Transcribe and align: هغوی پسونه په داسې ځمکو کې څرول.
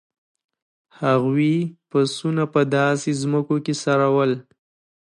هغوی 1.01 1.55
پسونه 1.89 2.43
په 2.53 2.61
داسې 2.77 3.09
ځمکو 3.21 3.55
کې 3.65 3.73
څرول. 3.83 4.31